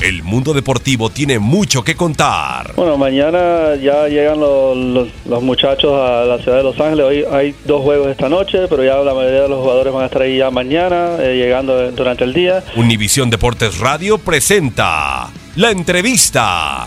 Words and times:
El 0.00 0.22
mundo 0.22 0.54
deportivo 0.54 1.10
tiene 1.10 1.40
mucho 1.40 1.82
que 1.82 1.96
contar. 1.96 2.72
Bueno, 2.76 2.96
mañana 2.96 3.74
ya 3.74 4.06
llegan 4.06 4.38
los, 4.38 4.76
los, 4.76 5.08
los, 5.26 5.42
muchachos 5.42 5.92
a 5.92 6.24
la 6.24 6.38
ciudad 6.38 6.58
de 6.58 6.62
Los 6.62 6.78
Ángeles. 6.78 7.04
Hoy 7.04 7.24
hay 7.28 7.52
dos 7.64 7.82
juegos 7.82 8.08
esta 8.08 8.28
noche, 8.28 8.68
pero 8.68 8.84
ya 8.84 8.98
la 8.98 9.12
mayoría 9.12 9.42
de 9.42 9.48
los 9.48 9.58
jugadores 9.60 9.92
van 9.92 10.04
a 10.04 10.06
estar 10.06 10.22
ahí 10.22 10.38
ya 10.38 10.52
mañana, 10.52 11.16
eh, 11.18 11.36
llegando 11.36 11.90
durante 11.90 12.22
el 12.22 12.32
día. 12.32 12.62
Univisión 12.76 13.28
Deportes 13.28 13.80
Radio 13.80 14.18
presenta 14.18 15.30
la 15.56 15.72
entrevista. 15.72 16.86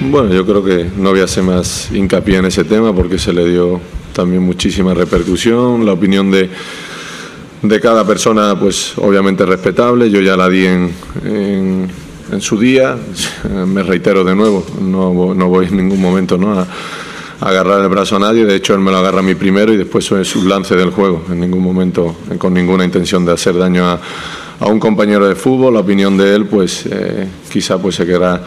Bueno, 0.00 0.32
yo 0.32 0.46
creo 0.46 0.64
que 0.64 0.88
no 0.96 1.10
voy 1.10 1.20
a 1.20 1.24
hacer 1.24 1.42
más 1.42 1.90
hincapié 1.90 2.36
en 2.36 2.44
ese 2.44 2.62
tema 2.62 2.94
porque 2.94 3.18
se 3.18 3.32
le 3.32 3.44
dio 3.44 3.80
también 4.12 4.42
muchísima 4.42 4.94
repercusión. 4.94 5.84
La 5.84 5.94
opinión 5.94 6.30
de 6.30 6.48
de 7.62 7.80
cada 7.80 8.06
persona, 8.06 8.58
pues 8.58 8.92
obviamente 8.98 9.44
respetable, 9.44 10.10
yo 10.10 10.20
ya 10.20 10.36
la 10.36 10.48
di 10.48 10.66
en, 10.66 10.92
en, 11.24 12.40
su 12.40 12.58
día, 12.58 12.96
me 13.66 13.82
reitero 13.82 14.24
de 14.24 14.34
nuevo, 14.34 14.64
no, 14.80 15.34
no 15.34 15.48
voy 15.48 15.66
en 15.66 15.76
ningún 15.76 16.00
momento 16.00 16.38
¿no? 16.38 16.58
a, 16.58 16.66
agarrar 17.40 17.82
el 17.82 17.88
brazo 17.88 18.16
a 18.16 18.18
nadie, 18.18 18.44
de 18.44 18.56
hecho 18.56 18.74
él 18.74 18.80
me 18.80 18.90
lo 18.90 18.98
agarra 18.98 19.20
a 19.20 19.22
mí 19.22 19.34
primero 19.34 19.72
y 19.72 19.76
después 19.76 20.10
es 20.12 20.28
su 20.28 20.46
lance 20.46 20.74
del 20.74 20.90
juego, 20.90 21.24
en 21.30 21.40
ningún 21.40 21.62
momento 21.62 22.16
con 22.38 22.52
ninguna 22.52 22.84
intención 22.84 23.24
de 23.24 23.32
hacer 23.32 23.56
daño 23.56 23.86
a, 23.86 24.00
a 24.60 24.66
un 24.66 24.80
compañero 24.80 25.28
de 25.28 25.34
fútbol, 25.34 25.74
la 25.74 25.80
opinión 25.80 26.16
de 26.16 26.34
él 26.34 26.46
pues 26.46 26.84
eh, 26.86 27.28
quizá 27.50 27.78
pues 27.78 27.94
se 27.94 28.06
querrá 28.06 28.42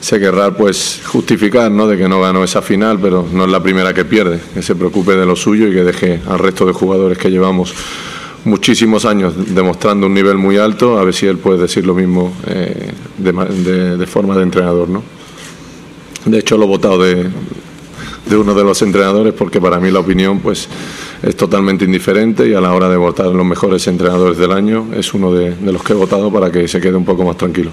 se 0.00 0.18
querrá 0.18 0.56
pues 0.56 1.02
justificar 1.04 1.70
¿no? 1.70 1.86
de 1.86 1.98
que 1.98 2.08
no 2.08 2.22
ganó 2.22 2.42
esa 2.42 2.62
final, 2.62 2.98
pero 3.00 3.26
no 3.30 3.44
es 3.44 3.50
la 3.50 3.62
primera 3.62 3.92
que 3.92 4.06
pierde, 4.06 4.40
que 4.54 4.62
se 4.62 4.74
preocupe 4.74 5.12
de 5.12 5.26
lo 5.26 5.36
suyo 5.36 5.68
y 5.68 5.72
que 5.72 5.84
deje 5.84 6.20
al 6.26 6.38
resto 6.38 6.64
de 6.64 6.72
jugadores 6.72 7.18
que 7.18 7.30
llevamos 7.30 7.74
muchísimos 8.44 9.04
años 9.04 9.34
demostrando 9.54 10.06
un 10.06 10.14
nivel 10.14 10.36
muy 10.36 10.56
alto, 10.56 10.98
a 10.98 11.04
ver 11.04 11.14
si 11.14 11.26
él 11.26 11.38
puede 11.38 11.58
decir 11.58 11.86
lo 11.86 11.94
mismo 11.94 12.32
eh, 12.46 12.92
de, 13.18 13.96
de, 13.96 14.06
forma 14.06 14.36
de 14.36 14.42
entrenador. 14.42 14.88
¿no? 14.88 15.02
De 16.24 16.38
hecho, 16.38 16.56
lo 16.56 16.64
he 16.64 16.68
votado 16.68 17.02
de, 17.02 17.28
de, 18.26 18.36
uno 18.36 18.54
de 18.54 18.64
los 18.64 18.80
entrenadores 18.82 19.34
porque 19.34 19.60
para 19.60 19.78
mí 19.78 19.90
la 19.90 20.00
opinión 20.00 20.40
pues, 20.40 20.68
es 21.22 21.36
totalmente 21.36 21.84
indiferente 21.84 22.48
y 22.48 22.54
a 22.54 22.60
la 22.60 22.72
hora 22.72 22.88
de 22.88 22.96
votar 22.96 23.26
los 23.26 23.46
mejores 23.46 23.86
entrenadores 23.86 24.38
del 24.38 24.52
año 24.52 24.88
es 24.94 25.12
uno 25.14 25.32
de 25.32 25.54
los 25.72 25.82
que 25.82 25.92
he 25.92 25.96
votado 25.96 26.32
para 26.32 26.50
que 26.50 26.66
se 26.68 26.80
quede 26.80 26.96
un 26.96 27.04
poco 27.04 27.24
más 27.24 27.36
tranquilo. 27.36 27.72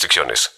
restricciones. 0.00 0.50